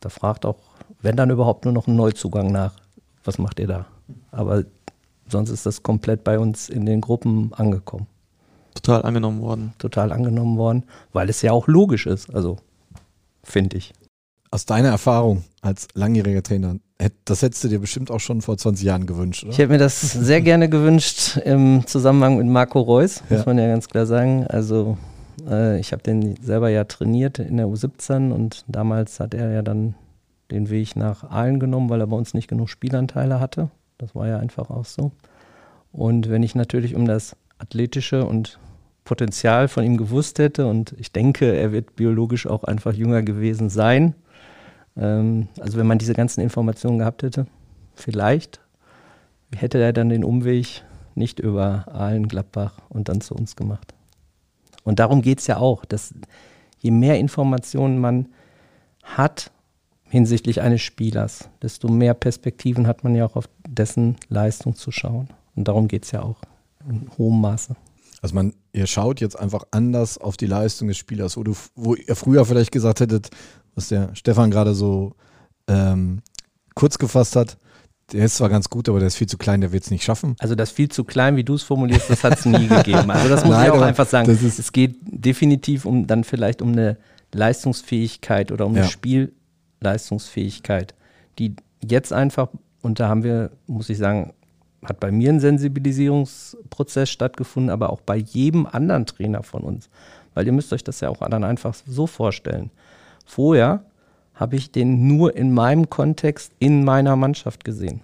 [0.00, 0.58] da fragt auch,
[1.00, 2.74] wenn dann überhaupt nur noch ein Neuzugang nach,
[3.24, 3.86] was macht ihr da?
[4.30, 4.64] Aber
[5.28, 8.06] sonst ist das komplett bei uns in den Gruppen angekommen.
[8.74, 9.72] Total angenommen worden.
[9.78, 12.58] Total angenommen worden, weil es ja auch logisch ist, also
[13.42, 13.92] finde ich.
[14.50, 16.76] Aus deiner Erfahrung als langjähriger Trainer,
[17.24, 19.52] das hättest du dir bestimmt auch schon vor 20 Jahren gewünscht, oder?
[19.52, 23.44] Ich hätte mir das sehr gerne gewünscht im Zusammenhang mit Marco Reus, muss ja.
[23.46, 24.46] man ja ganz klar sagen.
[24.46, 24.96] Also
[25.48, 29.62] äh, ich habe den selber ja trainiert in der U17 und damals hat er ja
[29.62, 29.94] dann
[30.50, 33.70] den Weg nach Aalen genommen, weil er bei uns nicht genug Spielanteile hatte.
[33.98, 35.12] Das war ja einfach auch so.
[35.92, 38.58] Und wenn ich natürlich um das athletische und
[39.04, 43.70] Potenzial von ihm gewusst hätte und ich denke, er wird biologisch auch einfach jünger gewesen
[43.70, 44.14] sein.
[44.96, 47.46] Ähm, also wenn man diese ganzen Informationen gehabt hätte,
[47.94, 48.60] vielleicht
[49.54, 50.82] hätte er dann den Umweg
[51.14, 53.94] nicht über Aalen, Gladbach und dann zu uns gemacht.
[54.84, 56.14] Und darum geht es ja auch, dass
[56.78, 58.28] je mehr Informationen man
[59.02, 59.50] hat,
[60.08, 65.28] hinsichtlich eines Spielers, desto mehr Perspektiven hat man ja auch auf dessen Leistung zu schauen.
[65.56, 66.40] Und darum geht es ja auch
[66.88, 67.74] in hohem Maße.
[68.22, 71.94] Also man, ihr schaut jetzt einfach anders auf die Leistung des Spielers, wo, du, wo
[71.94, 73.30] ihr früher vielleicht gesagt hättet,
[73.76, 75.14] was der Stefan gerade so
[75.68, 76.22] ähm,
[76.74, 77.56] kurz gefasst hat,
[78.12, 80.04] der ist zwar ganz gut, aber der ist viel zu klein, der wird es nicht
[80.04, 80.36] schaffen.
[80.38, 83.10] Also das viel zu klein, wie du es formulierst, das hat es nie gegeben.
[83.10, 84.30] Also das muss Nein, ich auch einfach sagen.
[84.30, 86.98] Es geht definitiv um dann vielleicht um eine
[87.32, 88.82] Leistungsfähigkeit oder um ja.
[88.82, 89.32] eine Spiel,
[89.80, 90.94] Leistungsfähigkeit,
[91.38, 92.48] die jetzt einfach,
[92.80, 94.32] und da haben wir, muss ich sagen,
[94.84, 99.88] hat bei mir ein Sensibilisierungsprozess stattgefunden, aber auch bei jedem anderen Trainer von uns.
[100.34, 102.70] Weil ihr müsst euch das ja auch dann einfach so vorstellen.
[103.26, 103.84] Vorher
[104.34, 108.00] habe ich den nur in meinem Kontext in meiner Mannschaft gesehen.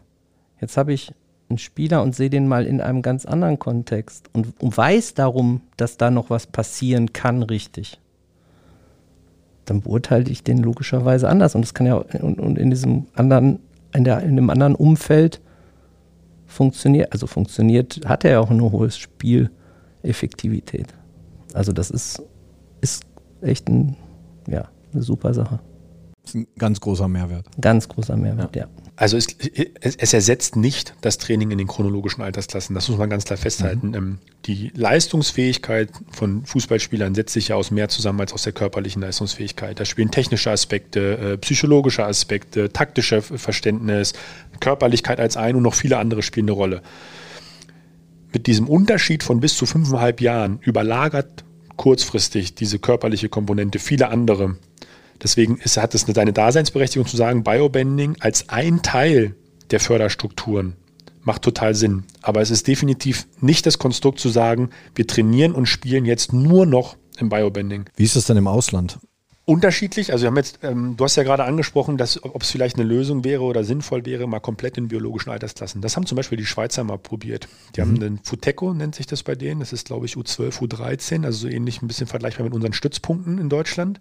[0.61, 1.15] Jetzt habe ich
[1.49, 5.97] einen Spieler und sehe den mal in einem ganz anderen Kontext und, weiß darum, dass
[5.97, 7.99] da noch was passieren kann, richtig
[9.65, 11.55] dann beurteile ich den logischerweise anders.
[11.55, 13.59] Und das kann ja und, und in diesem anderen,
[13.95, 15.41] in, der, in einem anderen Umfeld
[16.47, 20.89] funktioniert, also funktioniert, hat er ja auch eine hohe Spieleffektivität.
[21.55, 22.23] Also das ist,
[22.81, 23.05] ist
[23.41, 23.97] echt ein,
[24.49, 25.61] ja, eine super Sache.
[26.22, 27.46] Das ist ein ganz großer Mehrwert.
[27.61, 28.62] Ganz großer Mehrwert, ja.
[28.62, 28.68] ja.
[28.94, 29.26] Also es,
[29.81, 32.74] es, ersetzt nicht das Training in den chronologischen Altersklassen.
[32.76, 33.88] Das muss man ganz klar festhalten.
[33.88, 33.94] Mhm.
[33.94, 39.02] Ähm, die Leistungsfähigkeit von Fußballspielern setzt sich ja aus mehr zusammen als aus der körperlichen
[39.02, 39.81] Leistungsfähigkeit.
[39.81, 44.12] Da spielen technische Aspekte, äh, psychologische Aspekte, taktische Verständnis,
[44.61, 46.83] Körperlichkeit als ein und noch viele andere spielen eine Rolle.
[48.33, 51.44] Mit diesem Unterschied von bis zu fünfeinhalb Jahren überlagert
[51.83, 54.57] kurzfristig diese körperliche Komponente viele andere
[55.23, 59.37] Deswegen ist, hat es seine Daseinsberechtigung zu sagen, Biobending als ein Teil
[59.71, 60.75] der Förderstrukturen
[61.23, 62.05] macht total Sinn.
[62.21, 66.66] Aber es ist definitiv nicht das Konstrukt zu sagen, wir trainieren und spielen jetzt nur
[66.66, 67.85] noch im Biobending.
[67.95, 68.99] Wie ist das denn im Ausland?
[69.53, 70.12] Unterschiedlich.
[70.12, 72.85] Also wir haben jetzt, ähm, du hast ja gerade angesprochen, dass ob es vielleicht eine
[72.85, 75.83] Lösung wäre oder sinnvoll wäre, mal komplett in biologischen Altersklassen.
[75.83, 77.49] Das haben zum Beispiel die Schweizer mal probiert.
[77.77, 77.85] Die mhm.
[77.85, 79.61] haben einen Futeco, nennt sich das bei denen.
[79.61, 83.38] Das ist, glaube ich, U12, U13, also so ähnlich ein bisschen vergleichbar mit unseren Stützpunkten
[83.38, 84.01] in Deutschland.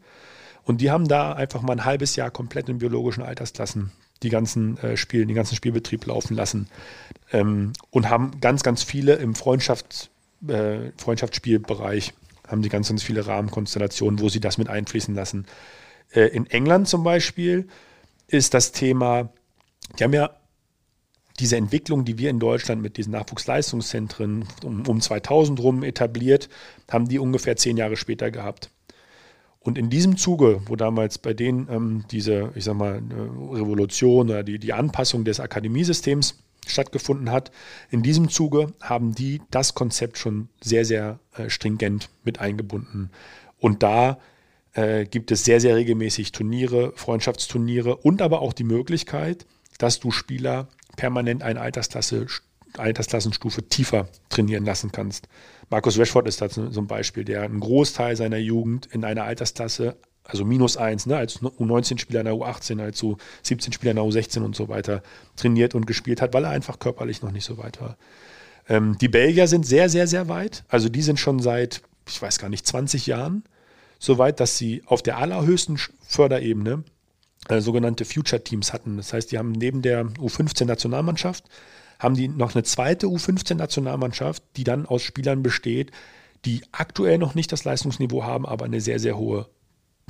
[0.64, 3.92] Und die haben da einfach mal ein halbes Jahr komplett in biologischen Altersklassen
[4.24, 6.68] die ganzen äh, Spiele, den ganzen Spielbetrieb laufen lassen.
[7.34, 10.10] Ähm, und haben ganz, ganz viele im Freundschafts,
[10.48, 12.14] äh, Freundschaftsspielbereich
[12.52, 15.46] haben sie ganz, ganz viele Rahmenkonstellationen, wo sie das mit einfließen lassen.
[16.12, 17.68] Äh, in England zum Beispiel
[18.28, 19.30] ist das Thema,
[19.98, 20.32] die haben ja
[21.40, 26.50] diese Entwicklung, die wir in Deutschland mit diesen Nachwuchsleistungszentren um, um 2000 rum etabliert,
[26.90, 28.70] haben die ungefähr zehn Jahre später gehabt.
[29.60, 33.02] Und in diesem Zuge, wo damals bei denen ähm, diese, ich sag mal,
[33.52, 37.52] Revolution oder die, die Anpassung des Akademiesystems stattgefunden hat.
[37.90, 43.10] In diesem Zuge haben die das Konzept schon sehr, sehr äh, stringent mit eingebunden.
[43.60, 44.20] Und da
[44.74, 49.46] äh, gibt es sehr, sehr regelmäßig Turniere, Freundschaftsturniere und aber auch die Möglichkeit,
[49.78, 52.28] dass du Spieler permanent eine Altersklasse,
[52.78, 55.28] Altersklassenstufe tiefer trainieren lassen kannst.
[55.70, 60.46] Markus Rashford ist da ein Beispiel, der einen Großteil seiner Jugend in einer Altersklasse also
[60.46, 64.70] minus eins, ne, als U19-Spieler in der U18, als U17-Spieler in der U16 und so
[64.70, 65.02] weiter
[65.36, 67.98] trainiert und gespielt hat, weil er einfach körperlich noch nicht so weit war.
[68.70, 70.64] Ähm, die Belgier sind sehr, sehr, sehr weit.
[70.70, 73.44] Also die sind schon seit, ich weiß gar nicht, 20 Jahren
[74.00, 76.84] so weit, dass sie auf der allerhöchsten Förderebene
[77.50, 78.98] äh, sogenannte Future Teams hatten.
[78.98, 81.46] Das heißt, die haben neben der U15-Nationalmannschaft
[82.02, 85.92] haben die noch eine zweite U15-Nationalmannschaft, die dann aus Spielern besteht,
[86.46, 89.48] die aktuell noch nicht das Leistungsniveau haben, aber eine sehr, sehr hohe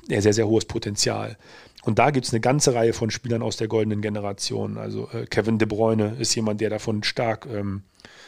[0.08, 1.38] sehr, sehr hohes Potenzial.
[1.84, 4.78] Und da gibt es eine ganze Reihe von Spielern aus der goldenen Generation.
[4.78, 7.82] Also äh, Kevin De Bruyne ist jemand, der davon stark, ähm,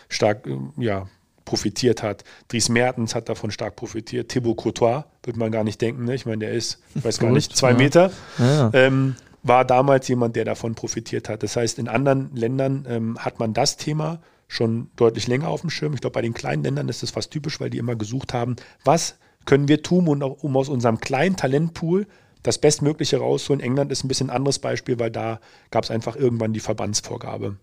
[0.09, 1.07] stark äh, ja,
[1.45, 2.23] profitiert hat.
[2.47, 4.29] Dries Mertens hat davon stark profitiert.
[4.29, 6.05] Thibaut Courtois, würde man gar nicht denken.
[6.05, 6.15] Ne?
[6.15, 7.77] Ich meine, der ist, ich weiß gar nicht, zwei ja.
[7.77, 8.11] Meter.
[8.39, 8.71] Ja.
[8.73, 11.43] Ähm, war damals jemand, der davon profitiert hat.
[11.43, 15.69] Das heißt, in anderen Ländern ähm, hat man das Thema schon deutlich länger auf dem
[15.69, 15.93] Schirm.
[15.93, 18.55] Ich glaube, bei den kleinen Ländern ist das fast typisch, weil die immer gesucht haben,
[18.85, 22.07] was können wir tun, um aus unserem kleinen Talentpool
[22.43, 23.61] das Bestmögliche rauszuholen.
[23.63, 25.39] England ist ein bisschen anderes Beispiel, weil da
[25.71, 27.57] gab es einfach irgendwann die Verbandsvorgabe.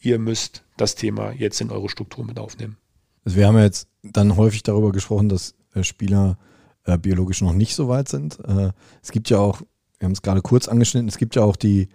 [0.00, 2.76] Ihr müsst das Thema jetzt in eure Struktur mit aufnehmen.
[3.24, 6.38] Also wir haben ja jetzt dann häufig darüber gesprochen, dass äh, Spieler
[6.84, 8.38] äh, biologisch noch nicht so weit sind.
[8.46, 9.62] Äh, es gibt ja auch,
[9.98, 11.88] wir haben es gerade kurz angeschnitten, es gibt ja auch die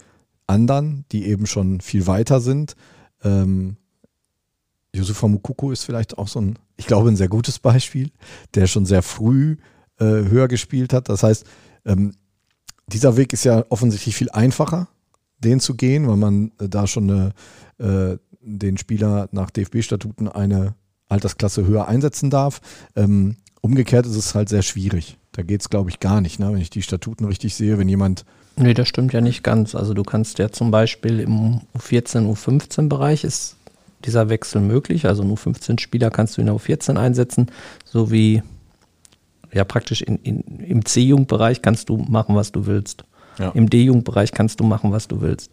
[0.48, 2.76] anderen, die eben schon viel weiter sind.
[3.24, 3.78] Ähm,
[4.96, 8.12] Yusufa Mukoko ist vielleicht auch so ein, ich glaube, ein sehr gutes Beispiel,
[8.56, 9.58] der schon sehr früh
[10.00, 11.10] äh, höher gespielt hat.
[11.10, 11.46] Das heißt,
[11.86, 12.14] ähm,
[12.88, 14.88] dieser Weg ist ja offensichtlich viel einfacher,
[15.40, 17.34] den zu gehen, weil man äh, da schon eine,
[17.78, 20.76] äh, den Spieler nach DFB-Statuten eine
[21.08, 22.60] Altersklasse höher einsetzen darf.
[22.96, 25.18] Ähm, umgekehrt ist es halt sehr schwierig.
[25.32, 26.52] Da geht es, glaube ich, gar nicht, ne?
[26.52, 28.26] wenn ich die Statuten richtig sehe, wenn jemand.
[28.58, 29.76] Nee, das stimmt ja nicht ganz.
[29.76, 33.56] Also du kannst ja zum Beispiel im U14, U15-Bereich ist
[34.06, 35.06] dieser Wechsel möglich.
[35.06, 37.48] Also nur 15 Spieler kannst du in der U14 einsetzen,
[37.86, 38.44] sowie
[39.54, 43.04] ja praktisch in, in, im C-Jugendbereich kannst du machen, was du willst.
[43.38, 43.50] Ja.
[43.50, 45.52] Im D-Jugendbereich kannst du machen, was du willst.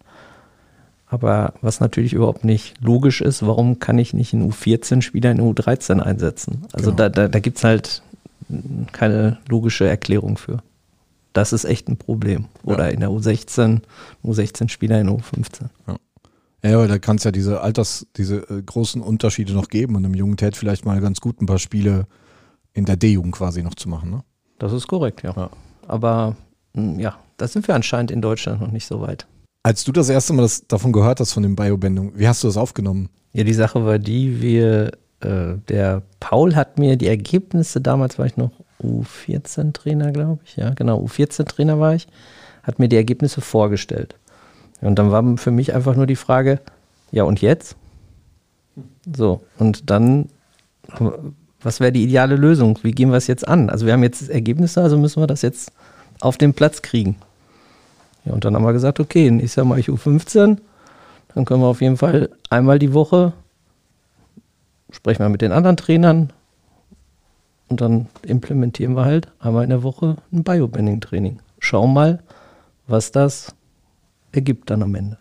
[1.11, 6.01] Aber was natürlich überhaupt nicht logisch ist, warum kann ich nicht einen U14-Spieler in U13
[6.01, 6.67] einsetzen?
[6.73, 6.97] Also genau.
[6.97, 8.03] da, da, da gibt es halt
[8.93, 10.63] keine logische Erklärung für.
[11.33, 12.47] Das ist echt ein Problem.
[12.63, 12.91] Oder ja.
[12.91, 13.81] in der U16,
[14.25, 15.67] U16-Spieler in U15.
[15.87, 15.97] Ja.
[16.62, 20.05] Ja, aber da kann es ja diese Alters, diese äh, großen Unterschiede noch geben und
[20.05, 22.07] im jungen Tät vielleicht mal ganz gut ein paar Spiele
[22.73, 24.25] in der D-Jugend quasi noch zu machen, ne?
[24.59, 25.33] Das ist korrekt, ja.
[25.37, 25.51] ja.
[25.87, 26.37] Aber
[26.75, 29.27] hm, ja, da sind wir anscheinend in Deutschland noch nicht so weit.
[29.62, 32.49] Als du das erste Mal das, davon gehört hast, von den Biobändungen, wie hast du
[32.49, 33.09] das aufgenommen?
[33.33, 38.27] Ja, die Sache war die, wir, äh, der Paul hat mir die Ergebnisse, damals war
[38.27, 38.51] ich noch
[38.83, 42.07] U14-Trainer, glaube ich, ja, genau, U14-Trainer war ich,
[42.62, 44.16] hat mir die Ergebnisse vorgestellt.
[44.81, 46.61] Und dann war für mich einfach nur die Frage,
[47.11, 47.77] ja und jetzt?
[49.17, 50.29] So, und dann,
[51.61, 52.79] was wäre die ideale Lösung?
[52.83, 53.71] Wie gehen wir es jetzt an?
[53.71, 55.73] Also wir haben jetzt Ergebnisse, also müssen wir das jetzt
[56.21, 57.17] auf den Platz kriegen.
[58.25, 60.59] Ja, und dann haben wir gesagt, okay, nächstes Jahr mache ich U15,
[61.35, 63.33] dann können wir auf jeden Fall einmal die Woche
[64.91, 66.31] sprechen wir mit den anderen Trainern
[67.69, 71.41] und dann implementieren wir halt einmal in der Woche ein Biobanding-Training.
[71.59, 72.21] Schauen mal,
[72.87, 73.55] was das
[74.33, 75.19] ergibt dann am Ende.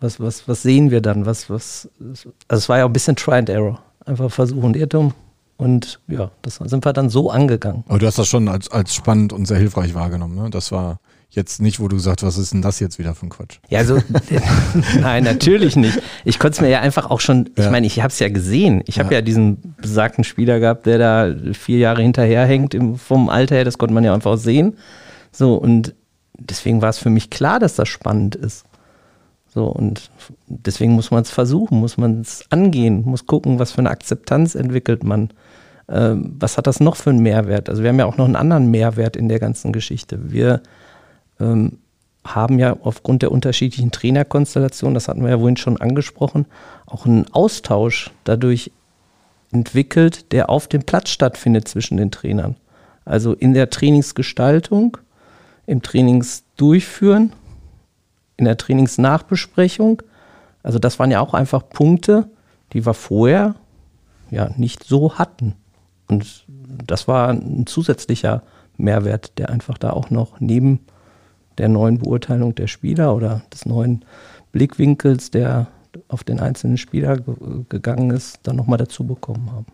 [0.00, 1.26] Was, was, was sehen wir dann?
[1.26, 3.82] Was, was, also es war ja auch ein bisschen Try and Error.
[4.06, 5.12] Einfach Versuch und Irrtum.
[5.58, 7.84] Und ja, das sind wir dann so angegangen.
[7.86, 10.34] Aber du hast das schon als, als spannend und sehr hilfreich wahrgenommen.
[10.34, 10.48] Ne?
[10.48, 13.28] Das war jetzt nicht, wo du gesagt was ist denn das jetzt wieder für ein
[13.28, 13.58] Quatsch?
[13.68, 13.98] Ja, also,
[15.00, 16.00] nein, natürlich nicht.
[16.24, 17.64] Ich konnte es mir ja einfach auch schon, ja.
[17.66, 18.82] ich meine, ich habe es ja gesehen.
[18.86, 19.18] Ich habe ja.
[19.18, 19.22] ja.
[19.22, 23.94] diesen besagten Spieler gehabt, der da vier Jahre hinterherhängt im, vom Alter her, das konnte
[23.94, 24.78] man ja einfach sehen.
[25.30, 25.94] So, und
[26.40, 28.64] deswegen war es für mich klar, dass das spannend ist.
[29.52, 30.10] So, und
[30.46, 34.54] deswegen muss man es versuchen, muss man es angehen, muss gucken, was für eine Akzeptanz
[34.54, 35.30] entwickelt man.
[35.88, 37.68] Ähm, was hat das noch für einen Mehrwert?
[37.68, 40.30] Also wir haben ja auch noch einen anderen Mehrwert in der ganzen Geschichte.
[40.30, 40.62] Wir
[41.40, 41.78] ähm,
[42.24, 46.46] haben ja aufgrund der unterschiedlichen Trainerkonstellationen, das hatten wir ja vorhin schon angesprochen,
[46.86, 48.70] auch einen Austausch dadurch
[49.52, 52.56] entwickelt, der auf dem Platz stattfindet zwischen den Trainern.
[53.04, 54.98] Also in der Trainingsgestaltung,
[55.66, 57.32] im Trainingsdurchführen
[58.36, 60.02] in der Trainingsnachbesprechung.
[60.62, 62.30] Also das waren ja auch einfach Punkte,
[62.72, 63.54] die wir vorher
[64.30, 65.54] ja nicht so hatten.
[66.08, 66.46] Und
[66.86, 68.42] das war ein zusätzlicher
[68.76, 70.80] Mehrwert, der einfach da auch noch neben
[71.58, 74.04] der neuen Beurteilung der Spieler oder des neuen
[74.52, 75.68] Blickwinkels, der
[76.08, 77.18] auf den einzelnen Spieler
[77.68, 79.66] gegangen ist, dann nochmal dazu bekommen haben.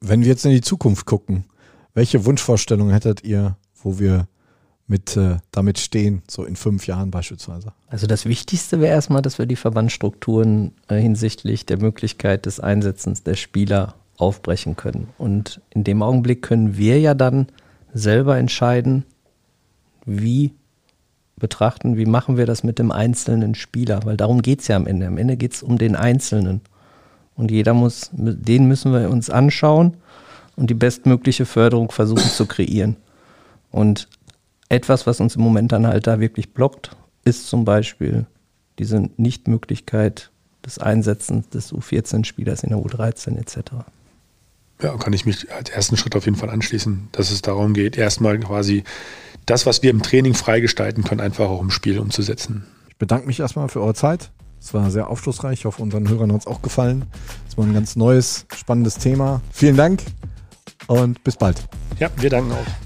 [0.00, 1.44] Wenn wir jetzt in die Zukunft gucken,
[1.94, 4.28] welche Wunschvorstellungen hättet ihr, wo wir
[4.88, 7.72] mit äh, damit stehen, so in fünf Jahren beispielsweise?
[7.88, 13.22] Also das Wichtigste wäre erstmal, dass wir die Verbandsstrukturen äh, hinsichtlich der Möglichkeit des Einsetzens
[13.22, 15.08] der Spieler aufbrechen können.
[15.18, 17.48] Und in dem Augenblick können wir ja dann
[17.92, 19.04] selber entscheiden,
[20.04, 20.52] wie
[21.38, 24.86] betrachten, wie machen wir das mit dem einzelnen Spieler, weil darum geht es ja am
[24.86, 25.06] Ende.
[25.06, 26.60] Am Ende geht es um den Einzelnen.
[27.34, 29.94] Und jeder muss, den müssen wir uns anschauen
[30.54, 32.96] und die bestmögliche Förderung versuchen zu kreieren.
[33.70, 34.08] Und
[34.68, 38.26] etwas, was uns im Moment dann halt da wirklich blockt, ist zum Beispiel
[38.78, 40.30] diese Nichtmöglichkeit
[40.64, 43.72] des Einsetzens des U14-Spielers in der U13 etc.
[44.82, 47.96] Ja, kann ich mich als ersten Schritt auf jeden Fall anschließen, dass es darum geht,
[47.96, 48.84] erstmal quasi
[49.46, 52.66] das, was wir im Training freigestalten können, einfach auch im Spiel umzusetzen.
[52.88, 54.30] Ich bedanke mich erstmal für eure Zeit.
[54.60, 55.60] Es war sehr aufschlussreich.
[55.60, 57.04] Ich hoffe, unseren Hörern hat es auch gefallen.
[57.48, 59.40] Es war ein ganz neues, spannendes Thema.
[59.52, 60.02] Vielen Dank
[60.88, 61.62] und bis bald.
[62.00, 62.85] Ja, wir danken auch.